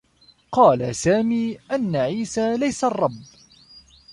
[0.51, 3.11] قال سامي أنّ عيسى ليس الرّب.